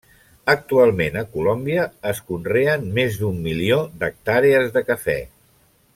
Actualment 0.53 1.19
a 1.21 1.23
Colòmbia 1.35 1.83
es 2.13 2.23
conreen 2.31 2.89
més 2.97 3.21
d'un 3.21 3.39
milió 3.45 3.79
d'hectàrees 4.01 4.75
de 4.79 4.85
cafè. 4.93 5.19